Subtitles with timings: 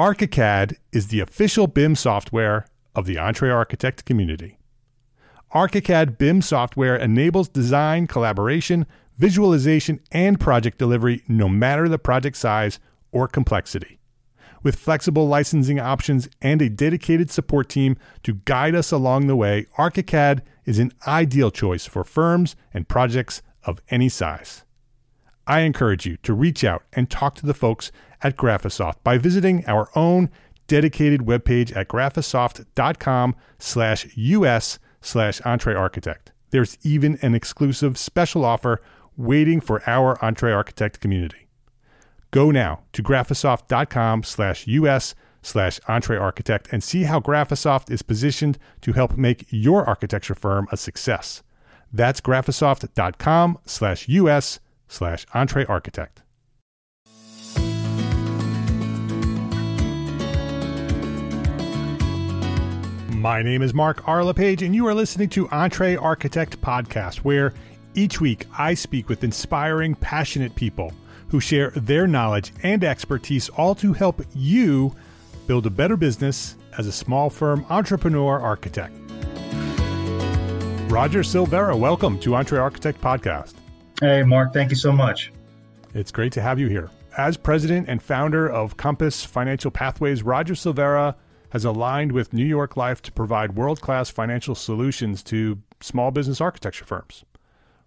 [0.00, 2.64] ArchiCAD is the official BIM software
[2.94, 4.56] of the EntreArchitect community.
[5.54, 8.86] ArchiCAD BIM software enables design, collaboration,
[9.18, 12.78] visualization, and project delivery no matter the project size
[13.12, 14.00] or complexity.
[14.62, 19.66] With flexible licensing options and a dedicated support team to guide us along the way,
[19.76, 24.64] ArchiCAD is an ideal choice for firms and projects of any size.
[25.50, 27.90] I encourage you to reach out and talk to the folks
[28.22, 30.30] at Graphisoft by visiting our own
[30.68, 36.28] dedicated webpage at graphisoft.com slash us slash EntreArchitect.
[36.50, 38.80] There's even an exclusive special offer
[39.16, 41.48] waiting for our EntreArchitect community.
[42.30, 48.92] Go now to graphisoft.com slash us slash EntreArchitect and see how Graphisoft is positioned to
[48.92, 51.42] help make your architecture firm a success.
[51.92, 56.24] That's graphisoft.com slash us slash EntreArchitect.
[63.14, 64.24] My name is Mark R.
[64.24, 67.52] LePage, and you are listening to EntreArchitect Podcast, where
[67.94, 70.92] each week I speak with inspiring, passionate people
[71.28, 74.96] who share their knowledge and expertise, all to help you
[75.46, 78.96] build a better business as a small firm entrepreneur architect.
[80.90, 83.59] Roger Silvera, welcome to EntreArchitect Podcast.
[84.00, 85.30] Hey, Mark, thank you so much.
[85.92, 86.90] It's great to have you here.
[87.18, 91.16] As president and founder of Compass Financial Pathways, Roger Silvera
[91.50, 96.40] has aligned with New York Life to provide world class financial solutions to small business
[96.40, 97.24] architecture firms.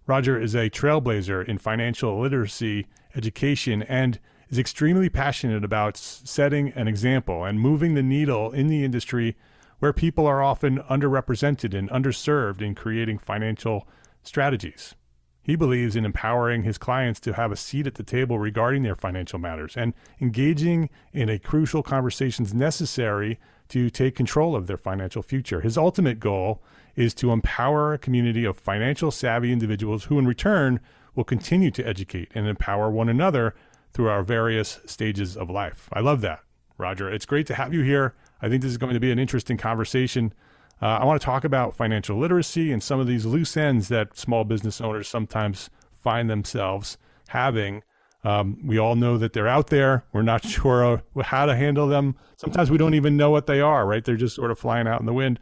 [0.06, 4.20] Roger is a trailblazer in financial literacy education and
[4.50, 9.34] is extremely passionate about setting an example and moving the needle in the industry
[9.80, 13.88] where people are often underrepresented and underserved in creating financial
[14.22, 14.94] strategies.
[15.44, 18.96] He believes in empowering his clients to have a seat at the table regarding their
[18.96, 25.22] financial matters and engaging in a crucial conversations necessary to take control of their financial
[25.22, 25.60] future.
[25.60, 26.62] His ultimate goal
[26.96, 30.80] is to empower a community of financial savvy individuals who, in return,
[31.14, 33.54] will continue to educate and empower one another
[33.92, 35.90] through our various stages of life.
[35.92, 36.40] I love that,
[36.78, 37.12] Roger.
[37.12, 38.14] It's great to have you here.
[38.40, 40.32] I think this is going to be an interesting conversation.
[40.84, 44.18] Uh, I want to talk about financial literacy and some of these loose ends that
[44.18, 47.82] small business owners sometimes find themselves having.
[48.22, 50.04] Um, we all know that they're out there.
[50.12, 52.16] We're not sure how to handle them.
[52.36, 54.04] Sometimes we don't even know what they are, right?
[54.04, 55.40] They're just sort of flying out in the wind.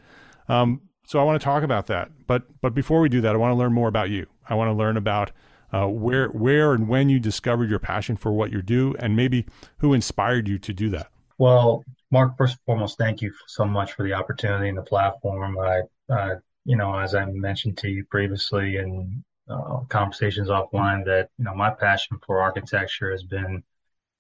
[0.49, 2.13] Um, so I want to talk about that.
[2.29, 4.27] But but before we do that, I want to learn more about you.
[4.49, 5.33] I want to learn about
[5.73, 9.47] uh, where where and when you discovered your passion for what you do, and maybe
[9.79, 11.11] who inspired you to do that.
[11.37, 11.83] Well,
[12.13, 15.59] Mark, first and foremost, thank you so much for the opportunity and the platform.
[15.59, 15.81] I,
[16.11, 16.35] uh,
[16.67, 21.55] you know, as I mentioned to you previously in uh, conversations offline, that you know
[21.55, 23.63] my passion for architecture has been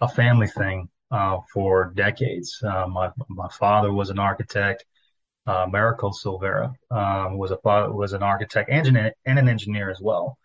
[0.00, 2.58] a family thing uh, for decades.
[2.62, 4.86] Uh, my my father was an architect.
[5.46, 10.00] Uh, Marico Silvera um, was a was an architect and an, and an engineer as
[10.00, 10.38] well.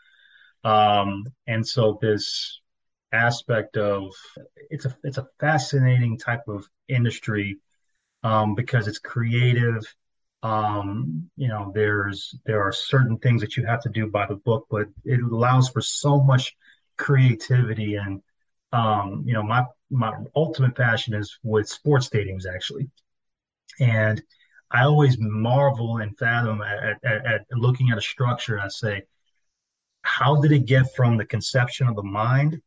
[0.65, 2.59] Um, and so this
[3.11, 4.11] aspect of
[4.69, 7.57] it's a it's a fascinating type of industry
[8.23, 9.83] um, because it's creative.
[10.43, 14.35] Um, you know, there's there are certain things that you have to do by the
[14.35, 16.55] book, but it allows for so much
[16.97, 18.21] creativity and
[18.73, 22.89] um, you know, my my ultimate passion is with sports stadiums actually,
[23.79, 24.21] and
[24.71, 28.55] I always marvel and fathom at, at, at looking at a structure.
[28.55, 29.03] And I say,
[30.01, 32.61] how did it get from the conception of the mind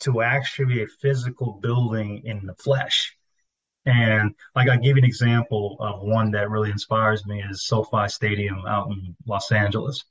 [0.00, 3.16] to actually a physical building in the flesh.
[3.86, 8.08] And like I give you an example of one that really inspires me is SoFi
[8.08, 10.04] Stadium out in Los Angeles.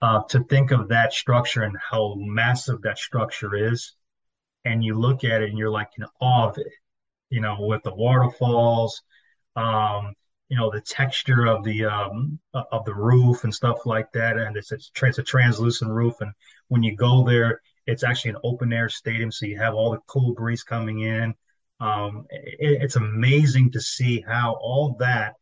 [0.00, 3.94] Uh, to think of that structure and how massive that structure is,
[4.64, 6.72] and you look at it and you're like in awe of it,
[7.30, 9.02] you know, with the waterfalls,
[9.56, 10.14] um,
[10.48, 14.56] you know, the texture of the um, of the roof and stuff like that, and
[14.56, 16.32] it's it's a translucent roof, and
[16.68, 20.00] when you go there, it's actually an open air stadium, so you have all the
[20.06, 21.34] cool breeze coming in.
[21.80, 25.34] Um, it, it's amazing to see how all that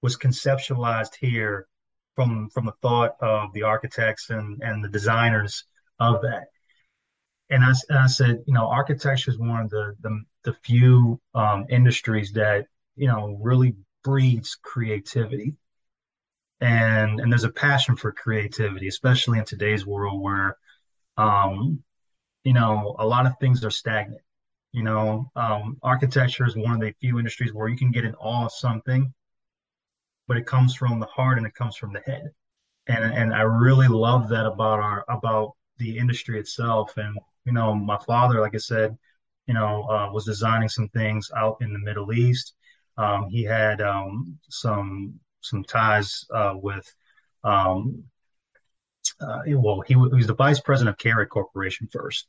[0.00, 1.66] was conceptualized here
[2.14, 5.64] from from the thought of the architects and and the designers
[5.98, 6.46] of that.
[7.50, 11.20] And I, and I said, you know, architecture is one of the the, the few
[11.34, 13.74] um, industries that you know really
[14.04, 15.56] breeds creativity
[16.60, 20.56] and and there's a passion for creativity especially in today's world where
[21.16, 21.82] um,
[22.48, 24.22] you know, a lot of things are stagnant.
[24.72, 28.14] You know, um, architecture is one of the few industries where you can get in
[28.14, 29.12] awe of something,
[30.26, 32.30] but it comes from the heart and it comes from the head.
[32.86, 36.96] And and I really love that about our about the industry itself.
[36.96, 38.96] And you know, my father, like I said,
[39.46, 42.54] you know, uh, was designing some things out in the Middle East.
[42.96, 46.90] Um, he had um, some some ties uh, with,
[47.44, 48.04] um,
[49.20, 52.26] uh, well, he, he, was the vice president of Carrier Corporation first.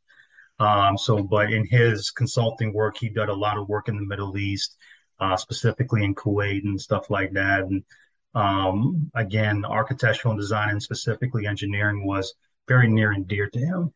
[0.60, 4.06] Um, so, but in his consulting work, he did a lot of work in the
[4.06, 4.76] Middle East,
[5.20, 7.62] uh, specifically in Kuwait and stuff like that.
[7.62, 7.84] And
[8.36, 12.34] um, again, architectural design and specifically engineering was
[12.68, 13.94] very near and dear to him.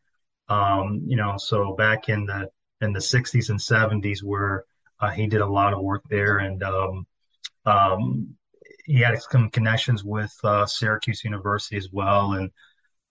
[0.48, 2.50] Um, you know, so back in the
[2.80, 4.64] in the 60s and 70s, where
[5.00, 7.06] uh, he did a lot of work there, and um,
[7.66, 8.36] um,
[8.84, 12.32] he had some connections with uh, Syracuse University as well.
[12.32, 12.50] And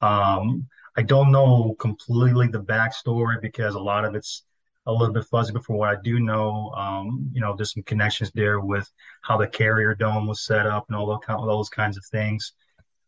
[0.02, 4.44] um, I don't know completely the backstory because a lot of it's
[4.86, 5.54] a little bit fuzzy.
[5.54, 8.90] But for what I do know, um, you know, there's some connections there with
[9.22, 12.54] how the Carrier Dome was set up and all those, all those kinds of things.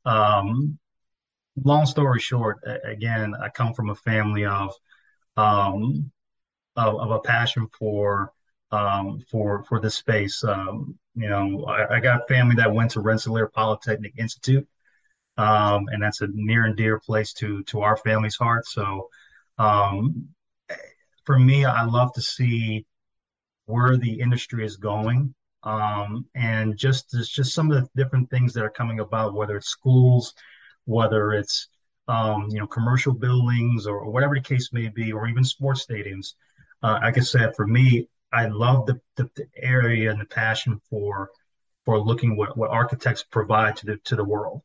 [0.06, 0.78] Um,
[1.64, 4.74] long story short, again, I come from a family of
[5.38, 6.12] um,
[6.78, 8.32] of, of, a passion for
[8.72, 10.44] um, for for this space.
[10.44, 14.68] Um, you know, I, I, got family that went to Rensselaer Polytechnic Institute,
[15.38, 18.68] um, and that's a near and dear place to to our family's heart.
[18.68, 19.10] So,
[19.58, 20.30] um,
[21.26, 22.86] for me, I love to see
[23.66, 25.34] where the industry is going.
[25.64, 29.58] Um, and just there's just some of the different things that are coming about, whether
[29.58, 30.34] it's schools,
[30.86, 31.68] whether it's
[32.08, 35.86] um, you know commercial buildings or, or, whatever the case may be, or even sports
[35.86, 36.36] stadiums.
[36.84, 40.80] Uh, like I said, for me, I love the, the, the, area and the passion
[40.90, 41.32] for
[41.84, 44.62] for looking what, what architects provide to the to the world.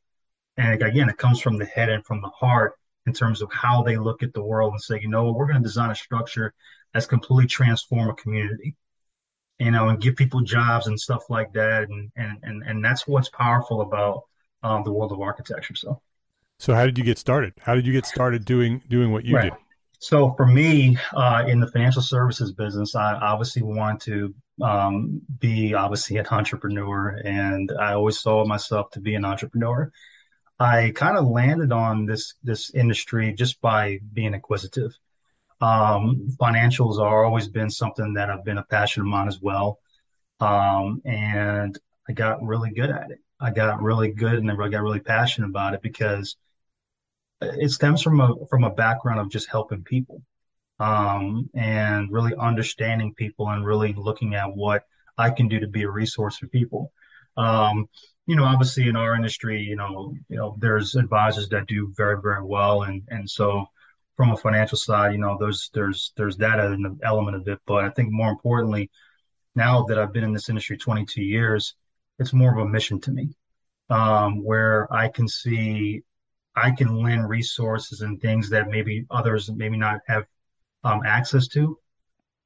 [0.60, 2.74] And again, it comes from the head and from the heart
[3.06, 5.62] in terms of how they look at the world and say, you know, we're going
[5.62, 6.52] to design a structure
[6.92, 8.76] that's completely transform a community,
[9.58, 11.88] you know, and give people jobs and stuff like that.
[11.88, 14.24] And and and, and that's what's powerful about
[14.62, 15.74] um, the world of architecture.
[15.74, 16.02] So.
[16.58, 17.54] So how did you get started?
[17.58, 19.44] How did you get started doing doing what you right.
[19.44, 19.52] did?
[19.98, 25.72] So for me, uh, in the financial services business, I obviously want to um, be
[25.72, 29.90] obviously an entrepreneur, and I always saw myself to be an entrepreneur.
[30.60, 34.92] I kind of landed on this this industry just by being inquisitive.
[35.62, 39.78] Um, financials are always been something that I've been a passion of mine as well,
[40.40, 41.78] um, and
[42.08, 43.20] I got really good at it.
[43.40, 46.36] I got really good and I got really passionate about it because
[47.40, 50.22] it stems from a from a background of just helping people
[50.78, 54.84] um, and really understanding people and really looking at what
[55.16, 56.92] I can do to be a resource for people.
[57.36, 57.88] Um,
[58.31, 62.17] you know, obviously in our industry, you know, you know, there's advisors that do very,
[62.23, 63.67] very well, and and so
[64.17, 66.61] from a financial side, you know, there's there's there's that
[67.03, 67.59] element of it.
[67.67, 68.88] But I think more importantly,
[69.56, 71.75] now that I've been in this industry 22 years,
[72.21, 73.31] it's more of a mission to me,
[73.88, 76.03] um, where I can see
[76.55, 80.25] I can lend resources and things that maybe others maybe not have
[80.85, 81.77] um, access to,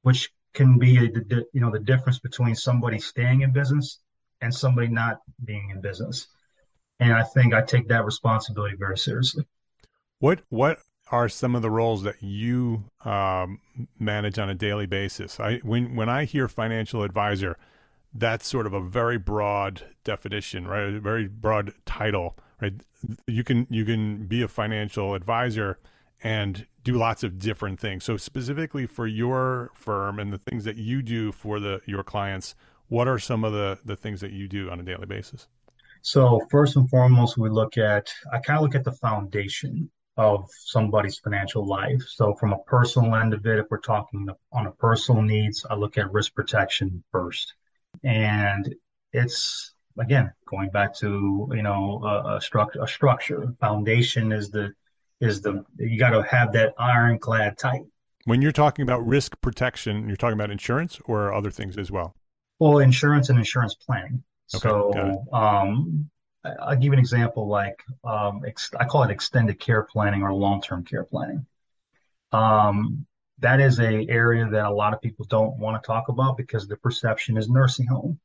[0.01, 1.11] which can be
[1.53, 3.99] you know the difference between somebody staying in business
[4.41, 6.27] and somebody not being in business.
[6.99, 9.45] And I think I take that responsibility very seriously.
[10.19, 10.79] What what
[11.11, 13.59] are some of the roles that you um,
[13.99, 15.39] manage on a daily basis?
[15.39, 17.57] I when when I hear financial advisor,
[18.13, 20.93] that's sort of a very broad definition, right?
[20.93, 22.73] A very broad title, right?
[23.27, 25.79] You can you can be a financial advisor
[26.23, 28.03] and do lots of different things.
[28.03, 32.55] So specifically for your firm and the things that you do for the your clients,
[32.89, 35.47] what are some of the the things that you do on a daily basis?
[36.01, 40.49] So first and foremost, we look at I kind of look at the foundation of
[40.51, 42.01] somebody's financial life.
[42.07, 45.75] So from a personal end of it, if we're talking on a personal needs, I
[45.75, 47.53] look at risk protection first.
[48.03, 48.73] And
[49.11, 54.71] it's again going back to you know a, a structure a structure foundation is the
[55.21, 57.81] is the you got to have that ironclad tight
[58.25, 62.15] when you're talking about risk protection you're talking about insurance or other things as well
[62.59, 64.23] well, insurance and insurance planning.
[64.53, 66.09] Okay, so um,
[66.61, 70.33] I'll give you an example like um, ex- I call it extended care planning or
[70.33, 71.45] long-term care planning.
[72.31, 73.05] Um,
[73.39, 76.67] that is a area that a lot of people don't want to talk about because
[76.67, 78.19] the perception is nursing home.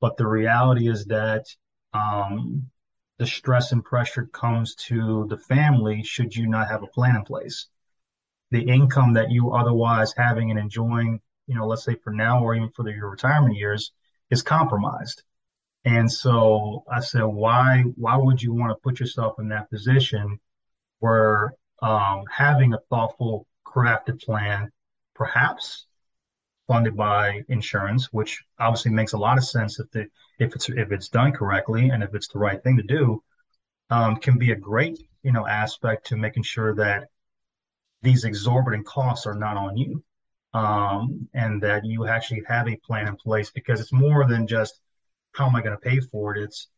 [0.00, 1.46] But the reality is that
[1.94, 2.70] um,
[3.18, 7.22] the stress and pressure comes to the family should you not have a plan in
[7.22, 7.66] place.
[8.50, 12.54] The income that you otherwise having and enjoying you know, let's say for now or
[12.54, 13.92] even for the, your retirement years,
[14.30, 15.22] is compromised.
[15.84, 20.40] And so I said, why why would you want to put yourself in that position
[20.98, 24.72] where um, having a thoughtful, crafted plan,
[25.14, 25.86] perhaps
[26.66, 30.06] funded by insurance, which obviously makes a lot of sense if the
[30.38, 33.22] if it's if it's done correctly and if it's the right thing to do,
[33.90, 37.08] um, can be a great you know aspect to making sure that
[38.02, 40.02] these exorbitant costs are not on you
[40.54, 44.80] um, and that you actually have a plan in place because it's more than just
[45.32, 46.42] how am I going to pay for it?
[46.42, 46.68] It's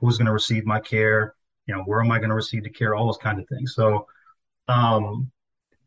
[0.00, 1.34] who's going to receive my care,
[1.66, 3.74] you know, where am I going to receive the care, all those kind of things.
[3.74, 4.06] So,
[4.68, 5.30] um,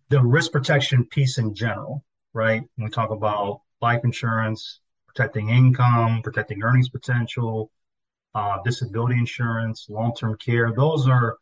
[0.10, 2.62] the risk protection piece in general, right?
[2.76, 7.72] When we talk about life insurance, protecting income, protecting earnings potential,
[8.34, 11.38] uh, disability insurance, long-term care, those are,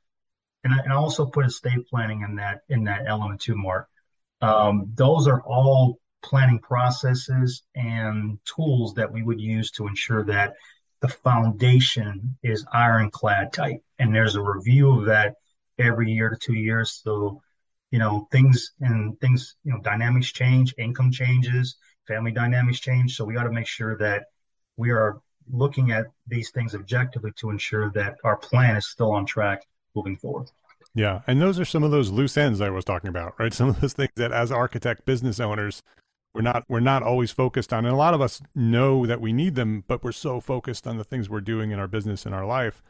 [0.64, 3.88] and I, and I also put estate planning in that in that element too, Mark.
[4.42, 10.54] Um, those are all planning processes and tools that we would use to ensure that
[11.00, 13.82] the foundation is ironclad tight.
[14.00, 15.36] And there's a review of that
[15.78, 17.02] every year to two years.
[17.04, 17.42] So,
[17.92, 21.78] you know, things and things, you know, dynamics change, income changes,
[22.08, 23.16] family dynamics change.
[23.16, 24.26] So we got to make sure that
[24.76, 29.26] we are looking at these things objectively to ensure that our plan is still on
[29.26, 29.62] track
[29.96, 30.50] moving forward.
[30.96, 31.22] Yeah.
[31.28, 33.54] And those are some of those loose ends I was talking about, right?
[33.54, 35.84] Some of those things that as architect business owners,
[36.38, 39.34] we're not we're not always focused on and a lot of us know that we
[39.34, 42.34] need them but we're so focused on the things we're doing in our business in
[42.34, 42.84] our life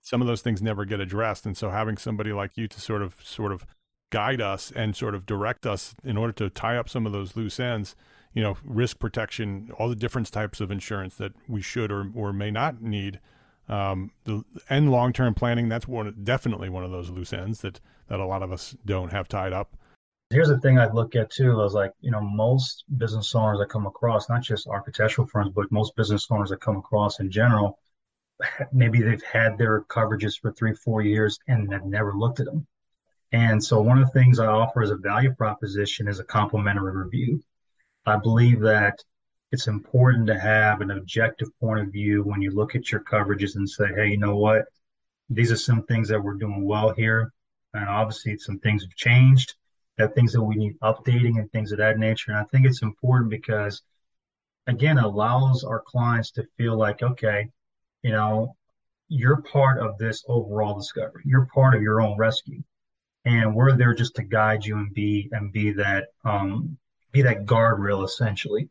[0.00, 3.02] some of those things never get addressed and so having somebody like you to sort
[3.02, 3.66] of sort of
[4.10, 7.36] guide us and sort of direct us in order to tie up some of those
[7.36, 7.94] loose ends
[8.32, 12.32] you know risk protection all the different types of insurance that we should or, or
[12.32, 13.20] may not need
[13.68, 18.20] um, the, and long-term planning that's one definitely one of those loose ends that that
[18.20, 19.76] a lot of us don't have tied up
[20.30, 21.50] Here's the thing I look at too.
[21.50, 25.50] I was like, you know, most business owners I come across, not just architectural firms,
[25.52, 27.80] but most business owners I come across in general,
[28.72, 32.64] maybe they've had their coverages for three, four years and have never looked at them.
[33.32, 36.92] And so one of the things I offer as a value proposition is a complimentary
[36.92, 37.42] review.
[38.06, 39.02] I believe that
[39.52, 43.56] it's important to have an objective point of view when you look at your coverages
[43.56, 44.66] and say, hey, you know what?
[45.28, 47.32] These are some things that we're doing well here.
[47.74, 49.54] And obviously some things have changed
[50.00, 52.32] that things that we need updating and things of that nature.
[52.32, 53.82] And I think it's important because,
[54.66, 57.48] again, allows our clients to feel like, okay,
[58.02, 58.56] you know,
[59.08, 61.22] you're part of this overall discovery.
[61.26, 62.62] You're part of your own rescue,
[63.24, 66.78] and we're there just to guide you and be and be that um,
[67.12, 68.68] be that guardrail essentially,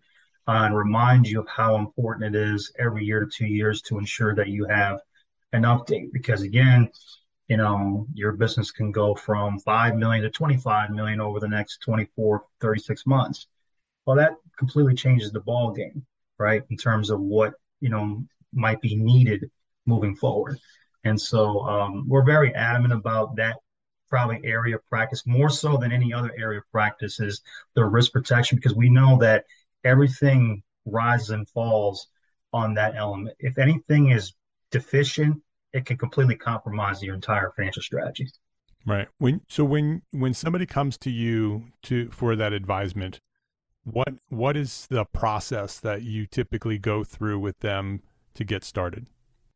[0.49, 4.33] and remind you of how important it is every year to two years to ensure
[4.35, 4.99] that you have
[5.53, 6.11] an update.
[6.11, 6.89] Because again,
[7.47, 11.81] you know, your business can go from 5 million to 25 million over the next
[11.81, 13.47] 24, 36 months.
[14.05, 16.05] Well, that completely changes the ball game,
[16.37, 16.63] right?
[16.69, 19.49] In terms of what, you know, might be needed
[19.85, 20.57] moving forward.
[21.03, 23.57] And so um, we're very adamant about that
[24.09, 27.41] probably area of practice more so than any other area of practice is
[27.75, 29.45] the risk protection because we know that
[29.83, 32.07] everything rises and falls
[32.53, 33.35] on that element.
[33.39, 34.33] If anything is
[34.71, 35.41] deficient
[35.73, 38.27] it can completely compromise your entire financial strategy.
[38.85, 39.07] Right.
[39.17, 43.19] When so when when somebody comes to you to for that advisement,
[43.83, 48.01] what what is the process that you typically go through with them
[48.35, 49.07] to get started?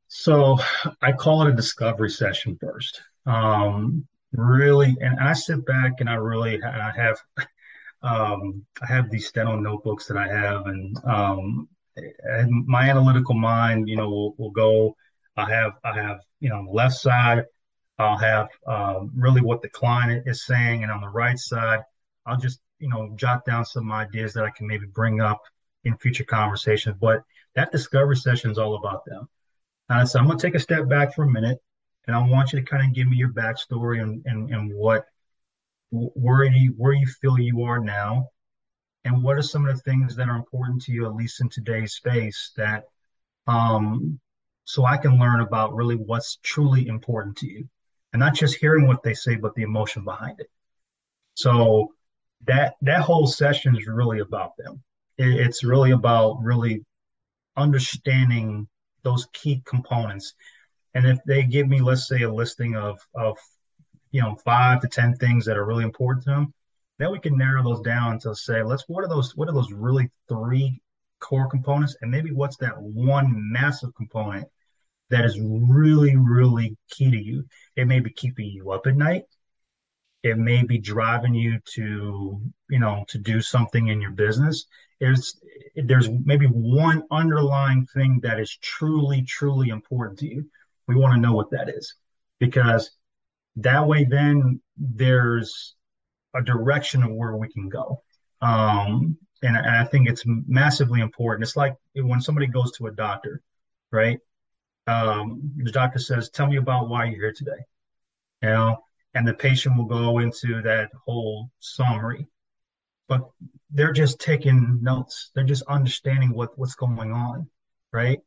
[0.08, 0.60] So
[1.02, 3.02] I call it a discovery session first.
[3.26, 7.18] Um, really, and I sit back and I really I have
[8.04, 13.88] um, I have these steno notebooks that I have, and um, and my analytical mind,
[13.88, 14.96] you know, will will go
[15.38, 17.46] I have I have you know on the left side
[18.00, 21.82] I'll have um, really what the client is saying, and on the right side
[22.26, 25.42] I'll just you know jot down some ideas that I can maybe bring up
[25.84, 26.98] in future conversations.
[27.00, 27.24] But
[27.56, 29.28] that discovery session is all about them.
[30.08, 31.60] So I'm going to take a step back for a minute,
[32.08, 35.06] and I want you to kind of give me your backstory and and, and what
[35.94, 38.28] where you where you feel you are now,
[39.06, 41.50] and what are some of the things that are important to you, at least in
[41.50, 42.86] today's space, that
[43.48, 44.20] um,
[44.66, 47.70] so I can learn about really what's truly important to you
[48.14, 50.50] and not just hearing what they say, but the emotion behind it.
[51.36, 51.94] So
[52.46, 54.82] that that whole session is really about them.
[55.18, 56.84] It, it's really about really
[57.58, 58.68] understanding
[59.04, 60.34] those key components.
[60.94, 63.38] And if they give me, let's say, a listing of of
[64.14, 66.54] you know five to ten things that are really important to them,
[67.00, 69.74] then we can narrow those down to say, let's what are those what are those
[69.74, 70.82] really three
[71.20, 74.48] core components, and maybe what's that one massive component
[75.10, 77.46] that is really, really key to you.
[77.76, 79.26] It may be keeping you up at night.
[80.24, 84.66] It may be driving you to, you know, to do something in your business.
[85.00, 85.40] There's,
[85.76, 90.50] there's maybe one underlying thing that is truly, truly important to you.
[90.88, 91.94] We want to know what that is
[92.40, 92.92] because
[93.58, 95.76] that way, then there's
[96.36, 98.02] a direction of where we can go.
[98.42, 101.44] Um, and, and I think it's massively important.
[101.44, 103.42] It's like when somebody goes to a doctor,
[103.92, 104.20] right?
[104.88, 107.64] Um, the doctor says, "Tell me about why you're here today,"
[108.42, 108.78] you know,
[109.14, 112.28] and the patient will go into that whole summary.
[113.08, 113.22] but
[113.72, 115.32] they're just taking notes.
[115.36, 117.50] They're just understanding what what's going on,
[117.92, 118.20] right?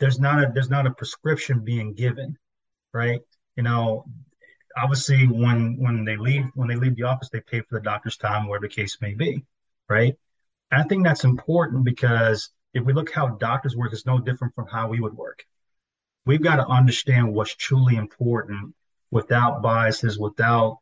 [0.00, 2.36] There's not a there's not a prescription being given,
[2.92, 3.20] right?
[3.56, 4.04] You know,
[4.76, 8.16] obviously when when they leave when they leave the office, they pay for the doctor's
[8.16, 9.44] time, whatever the case may be,
[9.88, 10.14] right?
[10.70, 14.54] And I think that's important because if we look how doctors work, it's no different
[14.54, 15.44] from how we would work.
[16.26, 18.74] We've got to understand what's truly important
[19.10, 20.78] without biases, without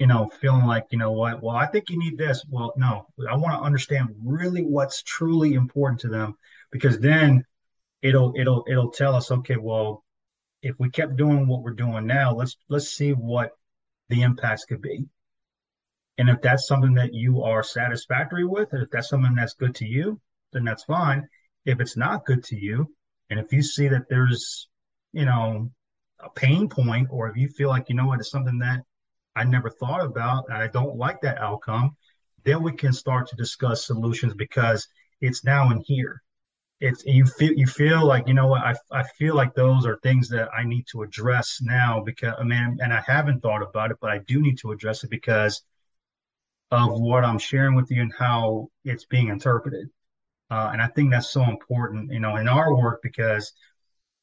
[0.00, 2.42] you know, feeling like, you know what, well, I think you need this.
[2.48, 6.36] Well, no, I want to understand really what's truly important to them
[6.72, 7.44] because then
[8.00, 10.02] it'll it'll it'll tell us, okay, well,
[10.62, 13.52] if we kept doing what we're doing now, let's let's see what
[14.08, 15.06] the impacts could be.
[16.18, 19.86] And if that's something that you are satisfactory with, if that's something that's good to
[19.86, 20.20] you,
[20.52, 21.26] then that's fine.
[21.64, 22.94] If it's not good to you,
[23.30, 24.68] and if you see that there's,
[25.12, 25.70] you know,
[26.18, 28.82] a pain point, or if you feel like, you know what, it's something that
[29.34, 31.96] I never thought about, and I don't like that outcome,
[32.44, 34.86] then we can start to discuss solutions because
[35.20, 36.22] it's now in here.
[36.80, 39.98] It's you feel you feel like you know what I, I feel like those are
[40.02, 43.90] things that I need to address now because I mean and I haven't thought about
[43.90, 45.62] it, but I do need to address it because
[46.70, 49.88] of what I'm sharing with you and how it's being interpreted.
[50.50, 53.52] Uh, and I think that's so important, you know, in our work because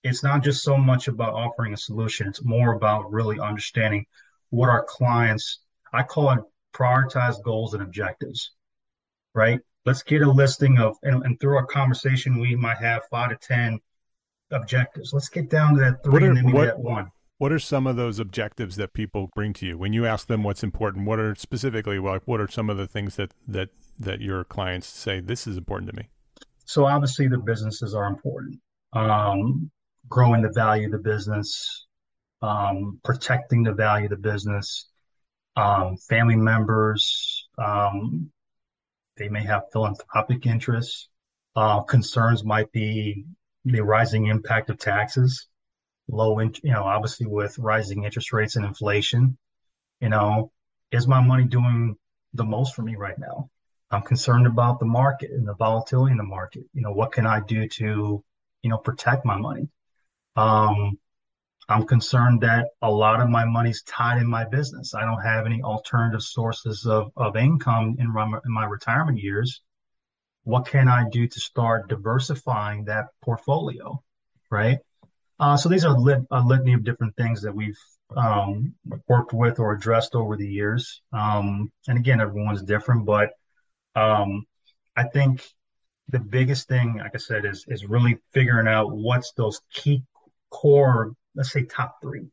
[0.04, 4.06] it's not just so much about offering a solution; it's more about really understanding
[4.50, 5.60] what our clients,
[5.94, 6.40] I call it
[6.74, 8.52] prioritize goals and objectives,
[9.34, 9.60] right?
[9.88, 13.38] Let's get a listing of, and, and through our conversation, we might have five to
[13.38, 13.80] 10
[14.52, 15.14] objectives.
[15.14, 17.08] Let's get down to that three are, and then we what, get one.
[17.38, 20.44] What are some of those objectives that people bring to you when you ask them
[20.44, 21.06] what's important?
[21.06, 24.88] What are specifically like what are some of the things that that that your clients
[24.88, 26.10] say this is important to me?
[26.66, 28.60] So obviously the businesses are important.
[28.92, 29.72] Um,
[30.10, 31.86] growing the value of the business,
[32.42, 34.90] um, protecting the value of the business,
[35.56, 38.30] um, family members, um,
[39.18, 41.10] they may have philanthropic interests.
[41.56, 43.26] Uh, concerns might be
[43.66, 45.48] the rising impact of taxes,
[46.08, 49.38] low, in, you know, obviously with rising interest rates and inflation.
[50.00, 50.52] You know,
[50.92, 51.98] is my money doing
[52.34, 53.50] the most for me right now?
[53.90, 56.64] I'm concerned about the market and the volatility in the market.
[56.74, 58.24] You know, what can I do to,
[58.62, 59.70] you know, protect my money?
[60.36, 61.00] Um,
[61.70, 64.94] I'm concerned that a lot of my money's tied in my business.
[64.94, 69.62] I don't have any alternative sources of, of income in my, in my retirement years.
[70.44, 74.02] What can I do to start diversifying that portfolio?
[74.50, 74.80] Right.
[75.40, 77.78] Uh, so these are lit, a litany of different things that we've
[78.16, 78.74] um,
[79.08, 81.02] worked with or addressed over the years.
[81.12, 83.32] Um, and again, everyone's different, but
[83.96, 84.46] um,
[84.96, 85.44] I think
[86.08, 90.04] the biggest thing, like I said, is is really figuring out what's those key
[90.50, 92.28] core let's say top three.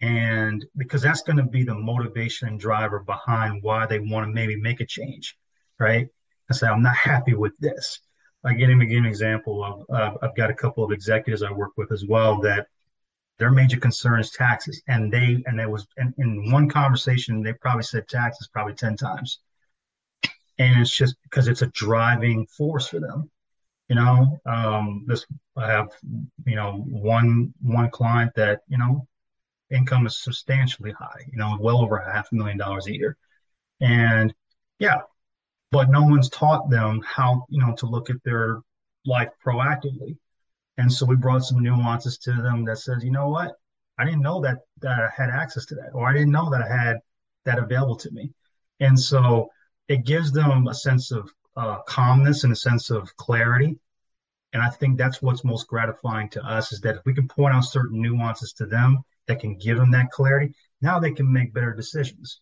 [0.00, 4.32] And because that's going to be the motivation and driver behind why they want to
[4.32, 5.36] maybe make a change,
[5.80, 6.06] right?
[6.50, 8.00] I say, I'm not happy with this.
[8.44, 11.72] I get him an example of uh, I've got a couple of executives I work
[11.76, 12.68] with as well that
[13.38, 17.54] their major concern is taxes, and they and there was in, in one conversation they
[17.54, 19.40] probably said taxes probably ten times,
[20.58, 23.30] and it's just because it's a driving force for them.
[23.88, 25.88] You know, um, this I have
[26.44, 29.06] you know one one client that you know
[29.70, 31.24] income is substantially high.
[31.30, 33.16] You know, well over half a million dollars a year,
[33.80, 34.34] and
[34.78, 35.02] yeah,
[35.70, 38.60] but no one's taught them how you know to look at their
[39.04, 40.16] life proactively.
[40.78, 43.54] And so we brought some nuances to them that says, you know what,
[43.98, 46.62] I didn't know that that I had access to that, or I didn't know that
[46.62, 46.98] I had
[47.44, 48.32] that available to me.
[48.80, 49.48] And so
[49.88, 53.78] it gives them a sense of uh, calmness and a sense of clarity.
[54.52, 57.54] And I think that's what's most gratifying to us is that if we can point
[57.54, 61.52] out certain nuances to them that can give them that clarity, now they can make
[61.52, 62.40] better decisions.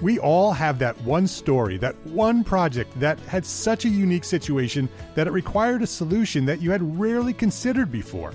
[0.00, 4.88] We all have that one story, that one project that had such a unique situation
[5.16, 8.32] that it required a solution that you had rarely considered before.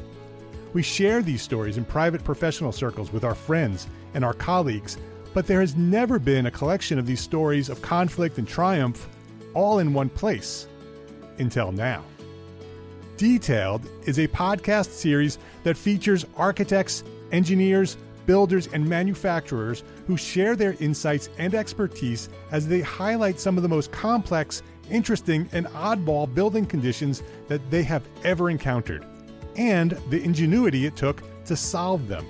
[0.74, 4.98] We share these stories in private professional circles with our friends and our colleagues,
[5.34, 9.08] but there has never been a collection of these stories of conflict and triumph
[9.54, 10.68] all in one place
[11.38, 12.04] until now.
[13.18, 20.76] Detailed is a podcast series that features architects, engineers, builders, and manufacturers who share their
[20.80, 26.66] insights and expertise as they highlight some of the most complex, interesting, and oddball building
[26.66, 29.06] conditions that they have ever encountered,
[29.58, 32.26] and the ingenuity it took to solve them.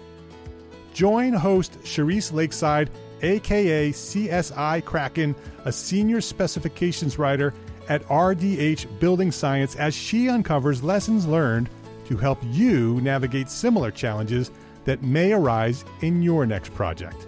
[0.94, 2.90] Join host Charisse Lakeside,
[3.22, 7.54] aka CSI Kraken, a senior specifications writer
[7.90, 11.70] at RDH Building Science, as she uncovers lessons learned
[12.06, 14.52] to help you navigate similar challenges
[14.86, 17.28] that may arise in your next project.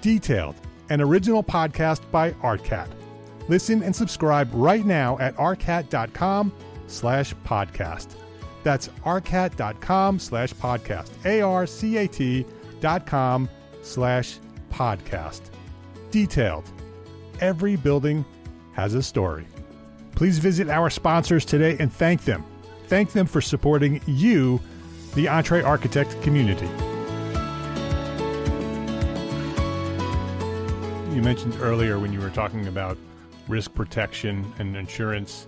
[0.00, 0.54] Detailed,
[0.90, 2.88] an original podcast by ARCAT.
[3.48, 6.52] Listen and subscribe right now at arcat.com
[6.86, 8.14] slash podcast.
[8.68, 11.08] That's arcat.com slash podcast.
[11.24, 12.44] A-R-C-A-T
[12.82, 13.48] dot com
[13.80, 14.36] slash
[14.70, 15.40] podcast.
[16.10, 16.70] Detailed.
[17.40, 18.26] Every building
[18.74, 19.46] has a story.
[20.14, 22.44] Please visit our sponsors today and thank them.
[22.88, 24.60] Thank them for supporting you
[25.14, 26.68] the EntreArchitect community.
[31.16, 32.98] You mentioned earlier when you were talking about
[33.48, 35.46] risk protection and insurance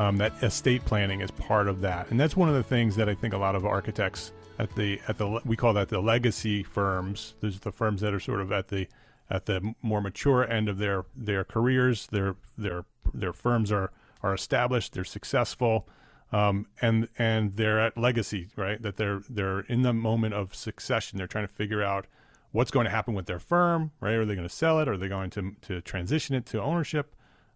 [0.00, 3.08] um, that estate planning is part of that, and that's one of the things that
[3.08, 6.62] I think a lot of architects at the at the we call that the legacy
[6.62, 7.34] firms.
[7.40, 8.88] There's the firms that are sort of at the
[9.28, 12.06] at the more mature end of their their careers.
[12.06, 14.92] Their their their firms are are established.
[14.92, 15.88] They're successful
[16.32, 18.80] um, and and they're at legacy, right?
[18.80, 21.18] That they're they're in the moment of succession.
[21.18, 22.06] They're trying to figure out
[22.52, 24.14] what's going to happen with their firm, right?
[24.14, 24.88] Are they going to sell it?
[24.88, 27.14] Are they going to to transition it to ownership?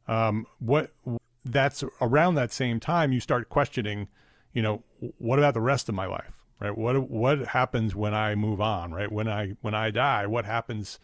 [0.09, 0.90] Um, what
[1.44, 4.09] that's around that same time you start questioning,
[4.52, 4.83] you know,
[5.18, 6.76] what about the rest of my life, right?
[6.76, 9.11] What what happens when I move on, right?
[9.11, 10.98] When I when I die, what happens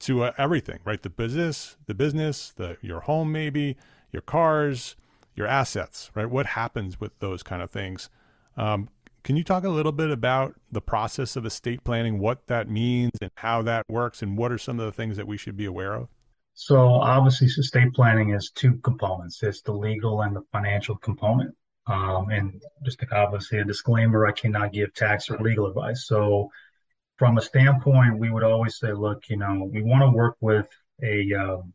[0.00, 1.02] to uh, everything, right?
[1.02, 3.76] The business, the business, the your home, maybe
[4.12, 4.96] your cars,
[5.34, 6.28] your assets, right?
[6.28, 8.08] What happens with those kind of things?
[8.56, 8.88] Um,
[9.24, 13.12] can you talk a little bit about the process of estate planning, what that means,
[13.20, 15.64] and how that works, and what are some of the things that we should be
[15.64, 16.08] aware of?
[16.54, 21.54] So, obviously, estate planning is two components it's the legal and the financial component.
[21.86, 26.06] Um, and just to obviously a disclaimer, I cannot give tax or legal advice.
[26.06, 26.50] So,
[27.16, 30.68] from a standpoint, we would always say, look, you know, we want to work with
[31.02, 31.72] a um,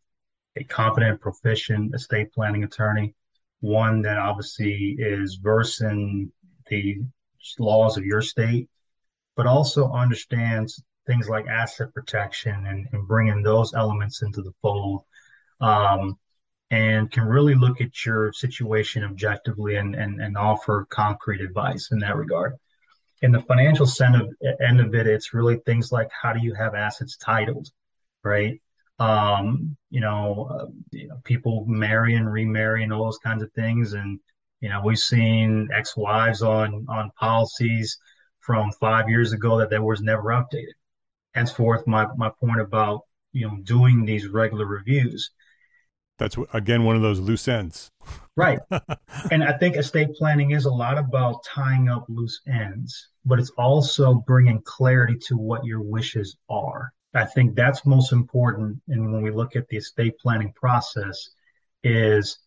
[0.55, 3.13] a competent, proficient estate planning attorney
[3.59, 6.31] one that obviously is versed in
[6.69, 6.97] the
[7.59, 8.69] laws of your state,
[9.35, 15.03] but also understands things like asset protection and, and bringing those elements into the fold.
[15.59, 16.17] Um,
[16.69, 21.99] and can really look at your situation objectively and, and, and offer concrete advice in
[21.99, 22.55] that regard.
[23.21, 27.15] In the financial end of it, it's really things like how do you have assets
[27.15, 27.69] titled,
[28.21, 28.59] right?
[28.99, 33.51] um, you know, uh, you know, people marry and remarry and all those kinds of
[33.53, 33.93] things.
[33.93, 34.19] And,
[34.59, 37.97] you know, we've seen ex-wives on, on policies
[38.39, 40.73] from five years ago that that was never updated.
[41.33, 45.31] Henceforth, my, my point about, you know, doing these regular reviews.
[46.17, 47.91] That's again one of those loose ends.
[48.35, 48.59] right.
[49.31, 53.51] And I think estate planning is a lot about tying up loose ends, but it's
[53.51, 56.91] also bringing clarity to what your wishes are.
[57.13, 58.79] I think that's most important.
[58.87, 61.29] And when we look at the estate planning process,
[61.83, 62.39] is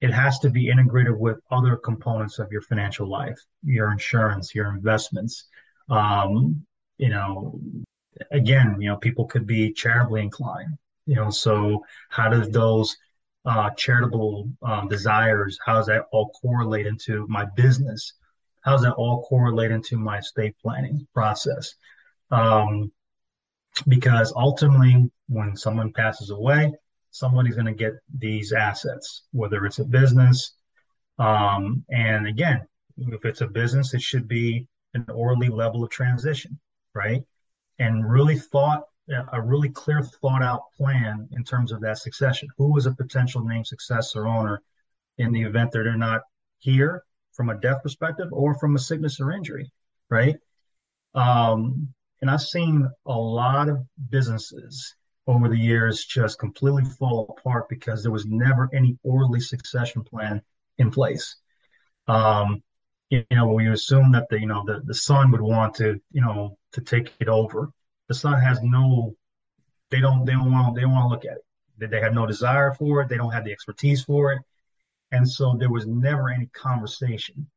[0.00, 4.68] it has to be integrated with other components of your financial life, your insurance, your
[4.74, 5.48] investments.
[5.88, 6.66] Um,
[6.98, 7.60] you know,
[8.30, 10.76] again, you know, people could be charitably inclined.
[11.06, 12.96] You know, so how does those
[13.44, 18.14] uh, charitable um, desires, how does that all correlate into my business?
[18.60, 21.74] How does that all correlate into my estate planning process?
[22.30, 22.92] Um,
[23.88, 26.72] because ultimately, when someone passes away,
[27.10, 30.54] somebody's going to get these assets, whether it's a business.
[31.18, 32.62] Um, and again,
[32.96, 36.58] if it's a business, it should be an orderly level of transition,
[36.94, 37.22] right?
[37.78, 38.84] And really thought
[39.32, 42.48] a really clear thought out plan in terms of that succession.
[42.56, 44.62] Who is a potential name successor owner
[45.18, 46.22] in the event that they're not
[46.58, 49.72] here from a death perspective or from a sickness or injury,
[50.08, 50.36] right?
[51.14, 54.94] Um, and I've seen a lot of businesses
[55.26, 60.42] over the years just completely fall apart because there was never any orderly succession plan
[60.78, 61.36] in place.
[62.08, 62.62] Um,
[63.10, 66.20] you know, we assume that the you know the, the son would want to you
[66.20, 67.70] know to take it over.
[68.08, 69.14] The son has no,
[69.90, 71.90] they don't they don't want they don't want to look at it.
[71.90, 73.08] They have no desire for it.
[73.08, 74.42] They don't have the expertise for it,
[75.10, 77.48] and so there was never any conversation.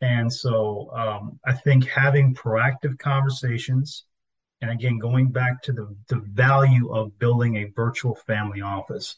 [0.00, 4.04] And so um, I think having proactive conversations,
[4.60, 9.16] and again going back to the the value of building a virtual family office,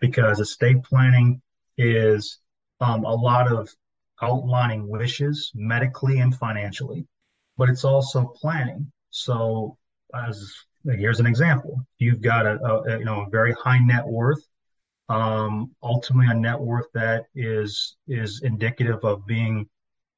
[0.00, 1.42] because estate planning
[1.76, 2.38] is
[2.80, 3.74] um, a lot of
[4.20, 7.06] outlining wishes medically and financially,
[7.56, 8.90] but it's also planning.
[9.10, 9.76] So,
[10.14, 10.52] as
[10.84, 14.44] here's an example: you've got a, a you know a very high net worth,
[15.08, 19.68] um, ultimately a net worth that is is indicative of being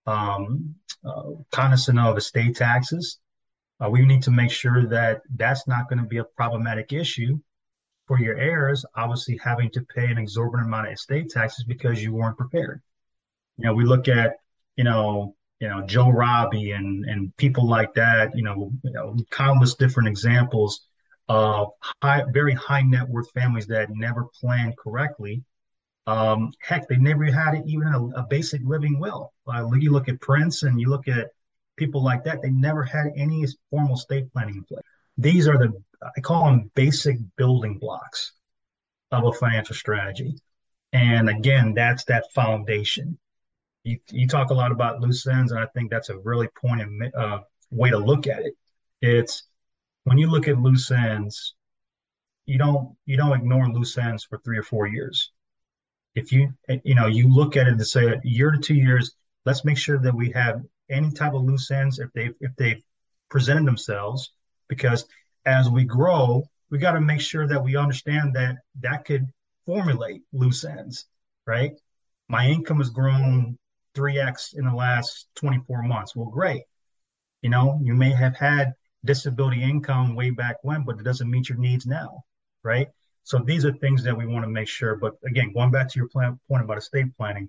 [0.07, 3.19] um, uh, cognizant of estate taxes.
[3.81, 7.39] Uh, we need to make sure that that's not going to be a problematic issue
[8.07, 8.85] for your heirs.
[8.95, 12.81] Obviously, having to pay an exorbitant amount of estate taxes because you weren't prepared.
[13.57, 14.37] You know, we look at,
[14.77, 19.17] you know, you know, Joe Robbie and and people like that, you know, you know,
[19.31, 20.83] countless different examples
[21.27, 21.69] of
[22.03, 25.43] high, very high net worth families that never planned correctly.
[26.07, 29.33] Um, heck, they never had even a, a basic living will.
[29.51, 31.31] Uh, you look at Prince and you look at
[31.77, 34.85] people like that, they never had any formal estate planning in place.
[35.17, 35.73] These are the,
[36.15, 38.33] I call them basic building blocks
[39.11, 40.35] of a financial strategy.
[40.93, 43.19] And again, that's that foundation
[43.85, 47.15] you, you talk a lot about loose ends, and I think that's a really pointed
[47.15, 48.55] uh, way to look at it.
[49.03, 49.45] It's
[50.05, 51.55] when you look at loose ends,
[52.47, 55.31] you don't you don't ignore loose ends for three or four years.
[56.15, 59.15] If you you know you look at it and say a year to two years,
[59.45, 62.83] let's make sure that we have any type of loose ends if they if they've
[63.29, 64.33] presented themselves,
[64.69, 65.05] because
[65.45, 69.27] as we grow, we got to make sure that we understand that that could
[69.67, 71.07] formulate loose ends,
[71.47, 71.73] right?
[72.29, 73.59] My income has grown
[73.95, 76.15] 3x in the last 24 months.
[76.15, 76.63] Well, great.
[77.43, 81.49] You know, you may have had disability income way back when, but it doesn't meet
[81.49, 82.25] your needs now,
[82.63, 82.89] right?
[83.23, 84.97] So these are things that we want to make sure.
[84.97, 87.49] But again, going back to your plan, point about estate planning,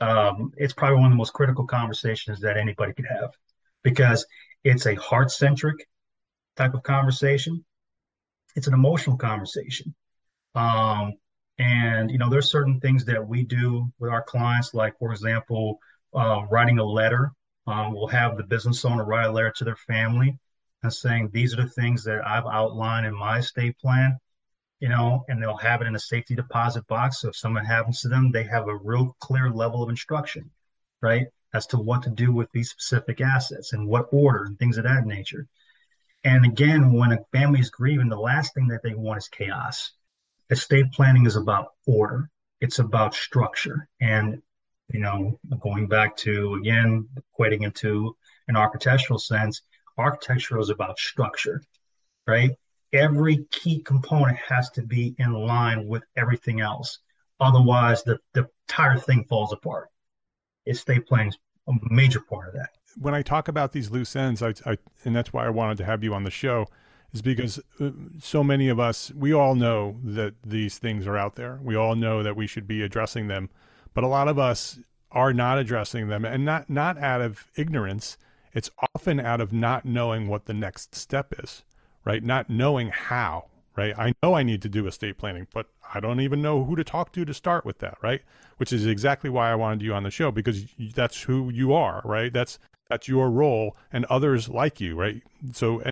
[0.00, 3.30] um, it's probably one of the most critical conversations that anybody could have
[3.82, 4.26] because
[4.64, 5.88] it's a heart centric
[6.56, 7.64] type of conversation.
[8.54, 9.94] It's an emotional conversation.
[10.54, 11.14] Um,
[11.58, 15.78] and you know, there's certain things that we do with our clients, like for example,
[16.14, 17.32] uh, writing a letter.
[17.66, 20.38] Um, we'll have the business owner write a letter to their family
[20.82, 24.18] and saying these are the things that I've outlined in my estate plan.
[24.80, 27.20] You know, and they'll have it in a safety deposit box.
[27.20, 30.52] So if something happens to them, they have a real clear level of instruction,
[31.02, 34.78] right, as to what to do with these specific assets and what order and things
[34.78, 35.48] of that nature.
[36.22, 39.90] And again, when a family is grieving, the last thing that they want is chaos
[40.50, 42.30] estate planning is about order.
[42.60, 43.88] It's about structure.
[44.00, 44.42] And,
[44.92, 48.16] you know, going back to, again, equating into
[48.48, 49.62] an architectural sense,
[49.96, 51.62] architecture is about structure,
[52.26, 52.50] right?
[52.92, 56.98] Every key component has to be in line with everything else.
[57.38, 59.88] Otherwise, the, the entire thing falls apart.
[60.66, 62.70] Estate planning is a major part of that.
[62.96, 65.84] When I talk about these loose ends, I, I, and that's why I wanted to
[65.84, 66.66] have you on the show,
[67.12, 67.90] is because uh,
[68.20, 71.58] so many of us, we all know that these things are out there.
[71.62, 73.48] We all know that we should be addressing them,
[73.94, 74.78] but a lot of us
[75.10, 78.18] are not addressing them, and not not out of ignorance.
[78.52, 81.62] It's often out of not knowing what the next step is,
[82.04, 82.22] right?
[82.22, 83.96] Not knowing how, right?
[83.98, 86.84] I know I need to do estate planning, but I don't even know who to
[86.84, 88.20] talk to to start with that, right?
[88.58, 92.02] Which is exactly why I wanted you on the show because that's who you are,
[92.04, 92.32] right?
[92.32, 92.58] That's
[92.90, 95.22] that's your role and others like you, right?
[95.52, 95.82] So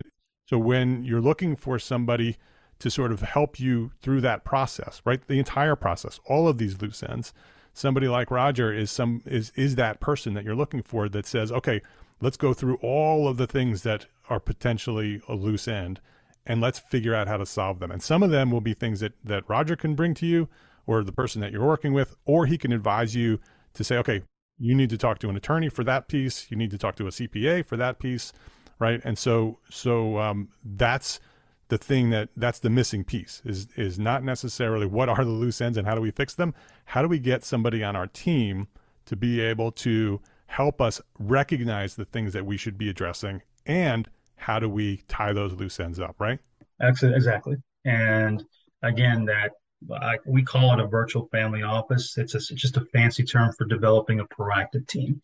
[0.47, 2.37] so when you're looking for somebody
[2.79, 5.27] to sort of help you through that process, right?
[5.27, 7.33] The entire process, all of these loose ends,
[7.73, 11.51] somebody like Roger is some is is that person that you're looking for that says,
[11.51, 11.81] okay,
[12.21, 16.01] let's go through all of the things that are potentially a loose end
[16.45, 17.91] and let's figure out how to solve them.
[17.91, 20.49] And some of them will be things that that Roger can bring to you
[20.87, 23.41] or the person that you're working with, or he can advise you
[23.75, 24.23] to say, okay,
[24.59, 27.07] you need to talk to an attorney for that piece, you need to talk to
[27.09, 28.33] a CPA for that piece
[28.79, 29.01] right?
[29.05, 31.21] And so so um, that's
[31.69, 35.61] the thing that that's the missing piece is is not necessarily what are the loose
[35.61, 36.55] ends and how do we fix them.
[36.85, 38.69] How do we get somebody on our team
[39.07, 44.09] to be able to help us recognize the things that we should be addressing and
[44.37, 46.39] how do we tie those loose ends up, right?
[46.81, 47.17] Exactly.
[47.17, 47.57] Exactly.
[47.85, 48.45] And
[48.83, 49.53] again, that
[49.93, 52.17] I, we call it a virtual family office.
[52.17, 55.21] It's, a, it's just a fancy term for developing a proactive team.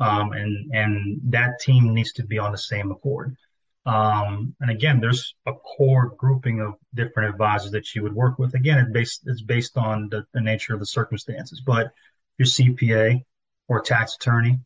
[0.00, 3.36] Um, and and that team needs to be on the same accord.
[3.84, 8.54] Um, and again, there's a core grouping of different advisors that you would work with.
[8.54, 11.62] Again, it's based it's based on the, the nature of the circumstances.
[11.64, 11.90] But
[12.36, 13.24] your CPA
[13.66, 14.60] or tax attorney,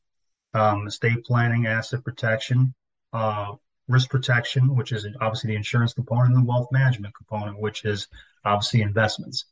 [0.55, 2.75] um, estate planning, asset protection,
[3.13, 3.53] uh,
[3.89, 8.09] risk protection, which is obviously the insurance component, and the wealth management component, which is
[8.45, 9.47] obviously investments.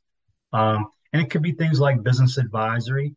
[0.53, 3.15] Um, and it could be things like business advisory.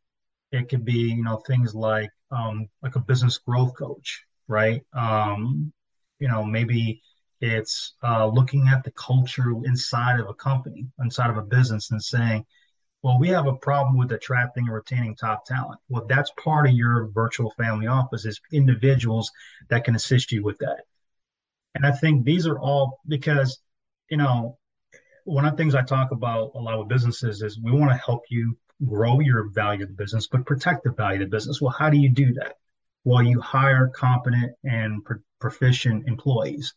[0.52, 4.82] It could be, you know, things like um, like a business growth coach, right?
[4.94, 5.72] Um,
[6.20, 7.02] you know, maybe
[7.42, 12.02] it's uh, looking at the culture inside of a company, inside of a business, and
[12.02, 12.46] saying,
[13.02, 15.80] well, we have a problem with attracting and retaining top talent.
[15.90, 19.30] Well, that's part of your virtual family office is individuals
[19.70, 20.84] that can assist you with that.
[21.76, 23.60] And I think these are all because,
[24.10, 24.58] you know,
[25.26, 27.98] one of the things I talk about a lot with businesses is we want to
[27.98, 31.62] help you grow your value of the business, but protect the value of the business.
[31.62, 32.58] Well, how do you do that?
[33.04, 36.74] Well, you hire competent and pro- proficient employees.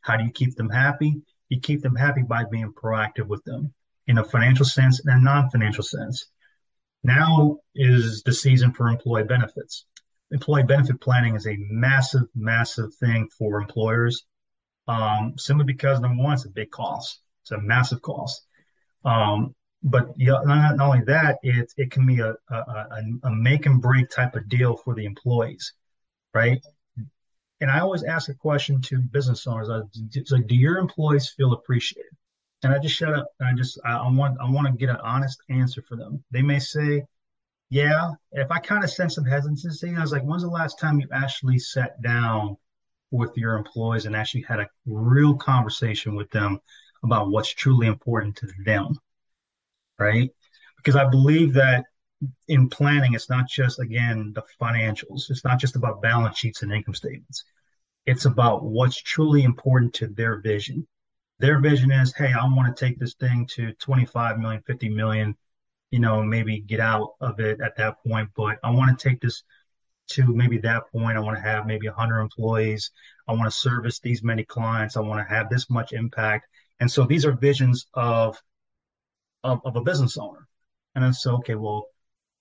[0.00, 1.22] How do you keep them happy?
[1.48, 3.72] You keep them happy by being proactive with them
[4.06, 6.26] in a financial sense and a non financial sense.
[7.02, 9.84] Now is the season for employee benefits.
[10.30, 14.24] Employee benefit planning is a massive, massive thing for employers
[14.88, 17.20] um, simply because number one, it's a big cost.
[17.42, 18.42] It's a massive cost.
[19.04, 23.66] Um, but yeah, not, not, only that, it it can be a, a, a make
[23.66, 25.72] and break type of deal for the employees,
[26.34, 26.60] right?
[27.60, 29.68] And I always ask a question to business owners:
[30.14, 32.10] It's like, do your employees feel appreciated?
[32.62, 33.28] And I just shut up.
[33.38, 36.24] And I just I, I want I want to get an honest answer for them.
[36.30, 37.04] They may say,
[37.70, 38.12] yeah.
[38.32, 41.08] If I kind of sense some hesitancy, I was like, when's the last time you
[41.12, 42.56] actually sat down
[43.10, 46.60] with your employees and actually had a real conversation with them
[47.02, 48.94] about what's truly important to them,
[49.98, 50.30] right?
[50.76, 51.84] Because I believe that
[52.48, 56.72] in planning, it's not just, again, the financials, it's not just about balance sheets and
[56.72, 57.44] income statements.
[58.06, 60.86] It's about what's truly important to their vision.
[61.38, 65.36] Their vision is, hey, I want to take this thing to 25 million, 50 million,
[65.90, 69.20] you know, maybe get out of it at that point, but I want to take
[69.20, 69.42] this
[70.08, 72.90] to maybe that point, I want to have maybe 100 employees.
[73.28, 74.96] I want to service these many clients.
[74.96, 76.46] I want to have this much impact.
[76.80, 78.40] And so these are visions of,
[79.44, 80.46] of, of a business owner.
[80.94, 81.86] And I said, okay, well,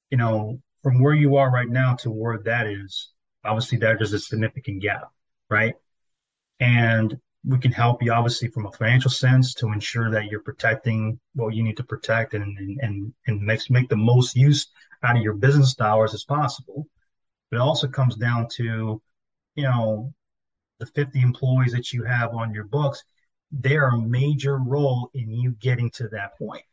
[0.10, 3.12] you know, from where you are right now to where that is,
[3.44, 5.10] obviously there's a significant gap,
[5.50, 5.76] right?
[6.60, 11.20] And we can help you obviously from a financial sense to ensure that you're protecting
[11.34, 14.68] what you need to protect and and and, and makes make the most use
[15.04, 16.88] out of your business dollars as possible.
[17.50, 19.02] But it also comes down to,
[19.56, 20.14] you know,
[20.80, 23.04] the 50 employees that you have on your books,
[23.52, 26.64] they're a major role in you getting to that point.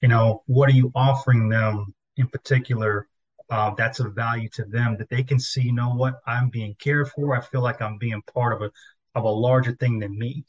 [0.00, 3.08] You know, what are you offering them in particular
[3.50, 6.74] uh, that's of value to them that they can see, you know what, I'm being
[6.80, 7.36] cared for.
[7.36, 8.70] I feel like I'm being part of a
[9.14, 10.44] of a larger thing than me.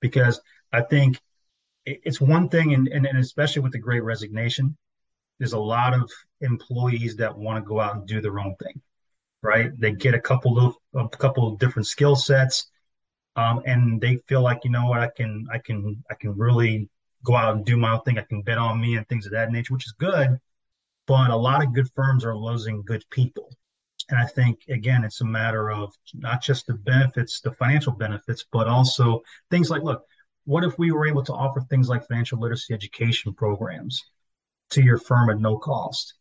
[0.00, 0.40] Because
[0.72, 1.20] I think
[1.86, 4.76] it's one thing, and, and, and especially with the great resignation,
[5.38, 8.80] there's a lot of employees that want to go out and do their own thing
[9.42, 9.70] right?
[9.78, 12.70] They get a couple of a couple of different skill sets,
[13.36, 16.88] um, and they feel like you know what I can I can I can really
[17.24, 18.18] go out and do my own thing.
[18.18, 20.38] I can bet on me and things of that nature, which is good.
[21.06, 23.50] But a lot of good firms are losing good people.
[24.10, 28.44] And I think again, it's a matter of not just the benefits, the financial benefits,
[28.50, 30.04] but also things like, look,
[30.44, 34.02] what if we were able to offer things like financial literacy education programs
[34.70, 36.14] to your firm at no cost?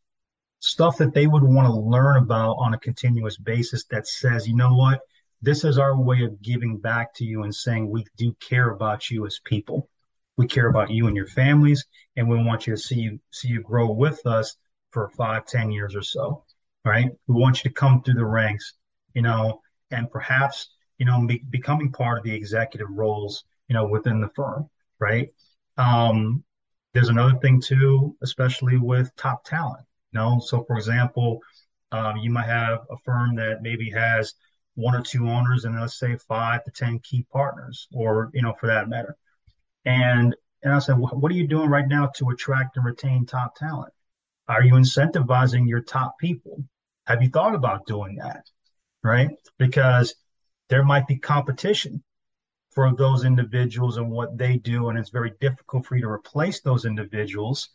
[0.59, 4.55] stuff that they would want to learn about on a continuous basis that says, you
[4.55, 5.01] know what,
[5.41, 9.09] this is our way of giving back to you and saying we do care about
[9.09, 9.89] you as people.
[10.37, 13.49] We care about you and your families, and we want you to see you see
[13.49, 14.55] you grow with us
[14.91, 16.43] for five, ten years or so.
[16.85, 17.11] Right?
[17.27, 18.73] We want you to come through the ranks,
[19.13, 23.87] you know, and perhaps you know be, becoming part of the executive roles, you know,
[23.87, 24.69] within the firm.
[24.99, 25.29] Right?
[25.77, 26.43] Um,
[26.93, 31.41] there's another thing too, especially with top talent You know, so for example,
[31.91, 34.33] um, you might have a firm that maybe has
[34.75, 38.53] one or two owners and let's say five to 10 key partners, or, you know,
[38.59, 39.15] for that matter.
[39.87, 43.55] And, and I said, what are you doing right now to attract and retain top
[43.55, 43.93] talent?
[44.47, 46.63] Are you incentivizing your top people?
[47.05, 48.43] Have you thought about doing that?
[49.03, 49.29] Right?
[49.57, 50.13] Because
[50.69, 52.03] there might be competition
[52.71, 54.89] for those individuals and what they do.
[54.89, 57.69] And it's very difficult for you to replace those individuals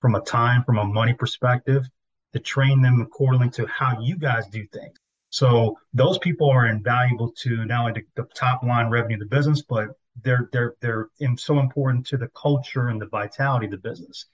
[0.00, 1.84] from a time, from a money perspective.
[2.32, 4.96] to train them accordingly to how you guys do things.
[5.30, 9.36] So those people are invaluable to not only the, the top line revenue of the
[9.36, 9.88] business, but
[10.22, 14.26] they're they're they're so important to the culture and the vitality of the business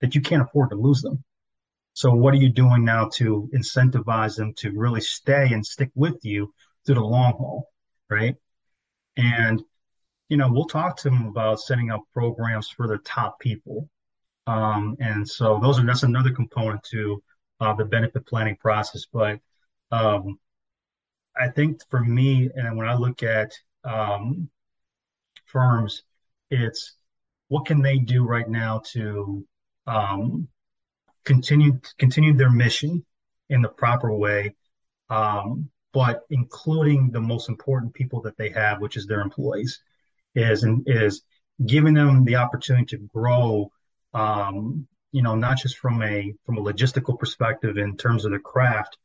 [0.00, 1.22] that you can't afford to lose them.
[1.94, 6.24] So what are you doing now to incentivize them to really stay and stick with
[6.24, 6.52] you
[6.84, 7.68] through the long haul,
[8.08, 8.34] right?
[9.16, 9.62] And
[10.28, 13.88] you know, we'll talk to them about setting up programs for their top people.
[14.46, 17.22] Um, and so those are that's another component to
[17.60, 19.04] uh, the benefit planning process.
[19.12, 19.40] But
[19.90, 20.38] um,
[21.36, 23.52] I think for me, and when I look at
[23.84, 24.48] um,
[25.52, 26.02] firms,
[26.50, 26.94] it's
[27.48, 29.46] what can they do right now to
[29.86, 30.48] um,
[31.24, 33.04] continue continue their mission
[33.50, 34.54] in the proper way,
[35.10, 39.80] um, but including the most important people that they have, which is their employees,
[40.34, 41.22] is is
[41.66, 43.70] giving them the opportunity to grow.
[44.14, 48.38] Um, you know, not just from a from a logistical perspective in terms of the
[48.38, 48.96] craft,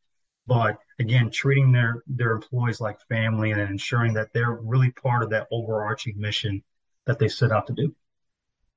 [0.48, 5.30] but again, treating their their employees like family and ensuring that they're really part of
[5.32, 6.64] that overarching mission
[7.06, 7.94] that they set out to do.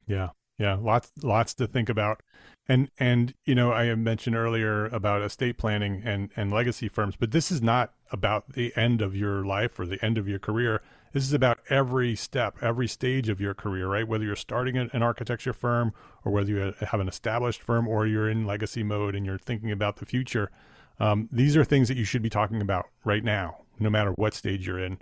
[0.07, 2.23] Yeah, yeah, lots lots to think about,
[2.69, 7.31] and and you know I mentioned earlier about estate planning and and legacy firms, but
[7.31, 10.83] this is not about the end of your life or the end of your career.
[11.13, 14.07] This is about every step, every stage of your career, right?
[14.07, 15.93] Whether you're starting an architecture firm
[16.25, 19.73] or whether you have an established firm or you're in legacy mode and you're thinking
[19.73, 20.53] about the future
[21.01, 24.35] um, these are things that you should be talking about right now, no matter what
[24.35, 24.99] stage you're in.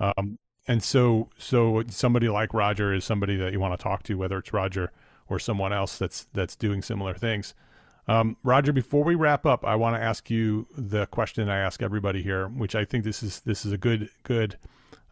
[0.00, 4.14] Um, and so, so somebody like Roger is somebody that you want to talk to,
[4.14, 4.90] whether it's Roger
[5.28, 7.54] or someone else that's that's doing similar things.
[8.06, 11.82] Um, Roger, before we wrap up, I want to ask you the question I ask
[11.82, 14.58] everybody here, which I think this is this is a good good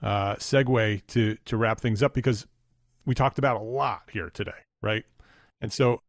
[0.02, 2.46] uh, segue to to wrap things up because
[3.04, 5.04] we talked about a lot here today, right?
[5.60, 6.00] And so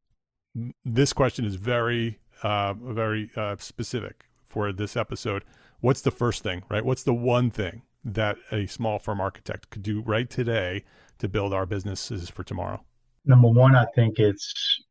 [0.86, 5.44] this question is very uh, very uh, specific for this episode.
[5.80, 6.86] What's the first thing, right?
[6.86, 10.84] What's the one thing that a small firm architect could do right today
[11.20, 12.84] to build our businesses for tomorrow?
[13.26, 14.84] Number one, I think it's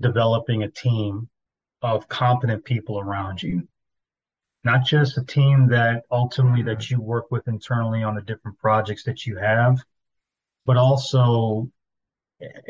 [0.00, 1.28] developing a team
[1.82, 3.66] of competent people around you.
[4.64, 9.02] Not just a team that ultimately that you work with internally on the different projects
[9.04, 9.78] that you have,
[10.64, 11.68] but also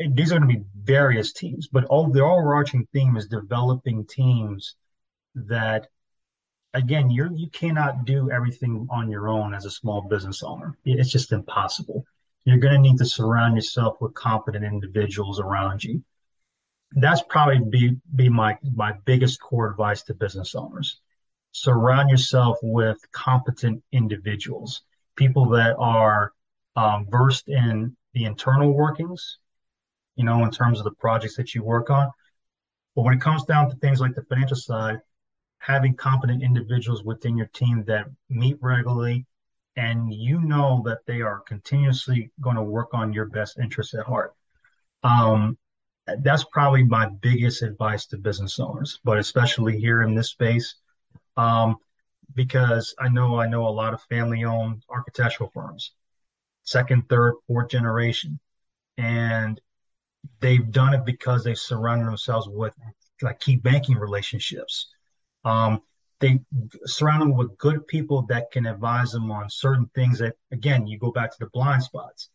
[0.09, 4.75] these are going to be various teams, but all the overarching theme is developing teams
[5.35, 5.87] that
[6.73, 10.77] again you're you cannot do everything on your own as a small business owner.
[10.85, 12.05] It's just impossible.
[12.45, 16.03] You're going to need to surround yourself with competent individuals around you.
[16.91, 20.99] That's probably be be my my biggest core advice to business owners.
[21.51, 24.81] Surround yourself with competent individuals,
[25.15, 26.33] people that are
[26.75, 29.37] um, versed in the internal workings
[30.15, 32.09] you know, in terms of the projects that you work on.
[32.95, 34.99] But when it comes down to things like the financial side,
[35.57, 39.25] having competent individuals within your team that meet regularly
[39.75, 44.05] and you know that they are continuously going to work on your best interests at
[44.05, 44.33] heart.
[45.03, 45.57] Um,
[46.19, 50.75] that's probably my biggest advice to business owners, but especially here in this space,
[51.37, 51.77] um,
[52.35, 55.93] because I know I know a lot of family-owned architectural firms,
[56.63, 58.39] second, third, fourth generation,
[58.97, 59.59] and
[60.39, 62.73] they've done it because they surrounded themselves with
[63.21, 64.87] like key banking relationships.
[65.45, 65.81] Um,
[66.19, 66.39] they
[66.85, 70.97] surround them with good people that can advise them on certain things that, again, you
[70.97, 72.29] go back to the blind spots.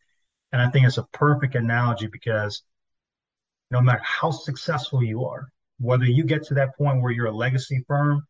[0.53, 2.63] And I think it's a perfect analogy because
[3.71, 7.37] no matter how successful you are, whether you get to that point where you're a
[7.37, 8.27] legacy firm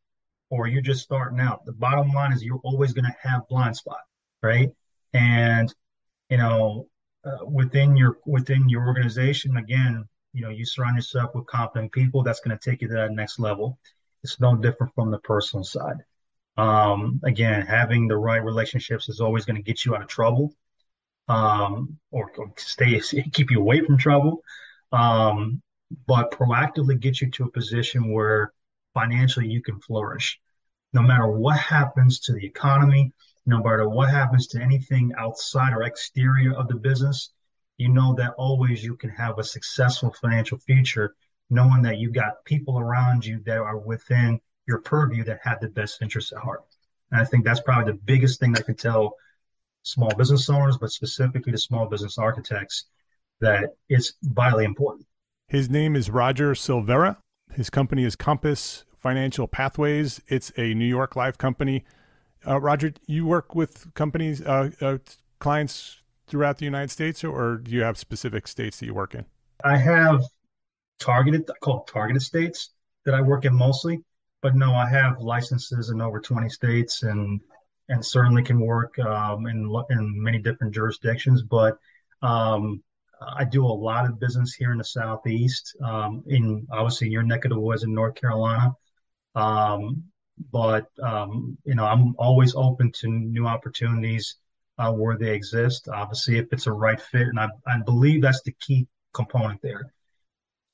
[0.51, 3.77] or you're just starting out, the bottom line is you're always going to have blind
[3.77, 4.01] spot,
[4.43, 4.71] right?
[5.13, 5.73] And,
[6.29, 6.89] you know,
[7.29, 12.23] uh, within your within your organization again you know you surround yourself with competent people
[12.23, 13.79] that's going to take you to that next level.
[14.23, 15.99] It's no different from the personal side.
[16.57, 20.53] Um, again having the right relationships is always going to get you out of trouble
[21.29, 23.01] um, or, or, stay
[23.33, 24.43] keep you away from trouble.
[24.93, 25.63] Um,
[26.07, 28.53] but proactively get you to a position where
[28.95, 30.39] financially you can flourish.
[30.93, 33.13] No matter what happens to the economy
[33.49, 37.31] no matter what happens to anything outside or exterior of the business,
[37.79, 41.15] you know that always you can have a successful financial future,
[41.49, 45.69] knowing that you've got people around you that are within your purview that have the
[45.69, 46.63] best interests at heart.
[47.11, 49.15] And I think that's probably the biggest thing I can tell
[49.83, 52.85] small business owners, but specifically to small business architects,
[53.41, 55.07] that it's vitally important.
[55.47, 57.17] His name is Roger Silvera.
[57.55, 60.21] His company is Compass Financial Pathways.
[60.29, 61.87] It's a New York Life company.
[62.47, 64.99] Uh, Roger, you work with companies, uh, uh,
[65.39, 69.25] clients throughout the United States, or do you have specific states that you work in?
[69.65, 70.23] I have
[70.99, 72.71] targeted, called targeted states
[73.05, 74.03] that I work in mostly.
[74.41, 77.41] but no, I have licenses in over 20 states and
[77.89, 81.43] and certainly can work um, in in many different jurisdictions.
[81.43, 81.79] But
[82.23, 82.83] um,
[83.21, 87.45] I do a lot of business here in the Southeast, um, in obviously your neck
[87.45, 88.73] of the woods in North Carolina.
[89.35, 90.05] Um,
[90.53, 94.37] but um, you know, I'm always open to new opportunities
[94.79, 95.89] uh, where they exist.
[95.89, 99.93] Obviously, if it's a right fit, and I, I believe that's the key component there.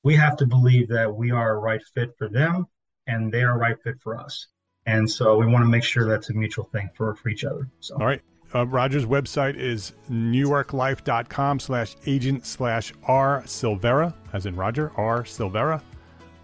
[0.02, 2.66] We have to believe that we are a right fit for them,
[3.06, 4.48] and they are a right fit for us.
[4.86, 7.68] And so we want to make sure that's a mutual thing for for each other.
[7.80, 7.96] So.
[7.96, 8.20] All right.
[8.54, 15.82] Uh, Roger's website is newyorklife.com slash agent slash R Silvera, as in Roger, R Silvera.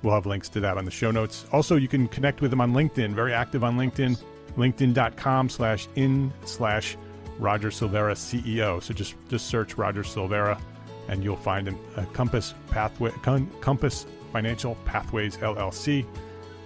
[0.02, 1.46] We'll have links to that on the show notes.
[1.52, 4.18] Also, you can connect with him on LinkedIn, very active on LinkedIn,
[4.56, 6.96] linkedin.com slash in slash
[7.38, 8.82] Roger Silvera CEO.
[8.82, 10.60] So just, just search Roger Silvera
[11.08, 13.10] and you'll find him, a Compass Pathway,
[13.60, 16.06] Compass Financial Pathways LLC.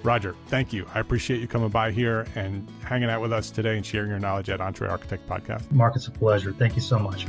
[0.03, 0.87] Roger, thank you.
[0.95, 4.19] I appreciate you coming by here and hanging out with us today and sharing your
[4.19, 5.71] knowledge at EntreArchitect Podcast.
[5.73, 6.53] Mark, it's a pleasure.
[6.53, 7.27] Thank you so much.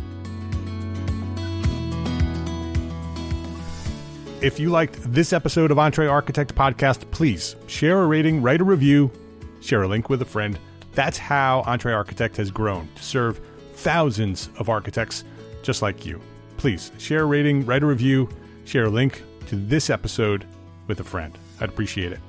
[4.45, 9.11] If you liked this episode of EntreArchitect Podcast, please share a rating, write a review,
[9.59, 10.59] share a link with a friend.
[10.93, 13.41] That's how EntreArchitect has grown to serve
[13.73, 15.23] thousands of architects
[15.63, 16.21] just like you.
[16.57, 18.29] Please share a rating, write a review,
[18.65, 20.45] share a link to this episode
[20.85, 21.35] with a friend.
[21.59, 22.19] I'd appreciate it.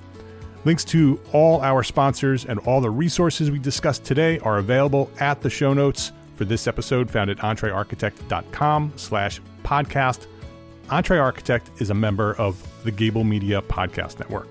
[0.64, 5.42] Links to all our sponsors and all the resources we discussed today are available at
[5.42, 10.26] the show notes for this episode found at entrearchitect.com slash podcast.
[10.88, 14.50] EntreArchitect is a member of the Gable Media Podcast Network.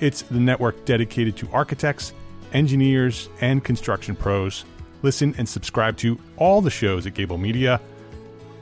[0.00, 2.12] It's the network dedicated to architects,
[2.52, 4.64] engineers, and construction pros.
[5.02, 7.80] Listen and subscribe to all the shows at Gable Media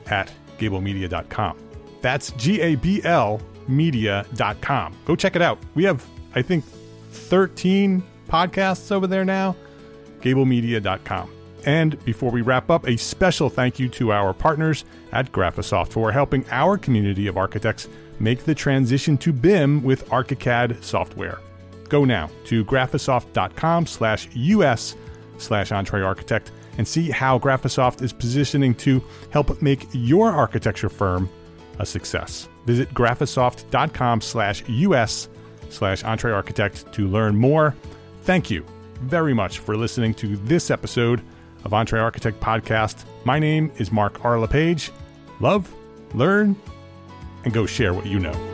[0.07, 1.57] at gablemedia.com.
[2.01, 4.95] That's G A B L media.com.
[5.05, 5.59] Go check it out.
[5.75, 6.05] We have,
[6.35, 6.63] I think,
[7.11, 9.55] 13 podcasts over there now.
[10.21, 11.31] GableMedia.com.
[11.67, 16.13] And before we wrap up, a special thank you to our partners at Graphisoft for
[16.13, 17.89] helping our community of architects
[18.21, 21.39] make the transition to BIM with ArchiCAD software.
[21.89, 24.95] Go now to graphisoft.com slash us
[25.39, 31.29] slash entrearchitect and see how Graphisoft is positioning to help make your architecture firm
[31.79, 32.47] a success.
[32.65, 35.27] Visit graphisoft.com slash us
[35.69, 37.75] slash entrearchitect to learn more.
[38.21, 38.65] Thank you
[39.01, 41.21] very much for listening to this episode
[41.63, 43.05] of EntreArchitect Podcast.
[43.25, 44.39] My name is Mark R.
[44.39, 44.91] LePage.
[45.39, 45.71] Love,
[46.13, 46.55] learn,
[47.43, 48.46] and go share what you know.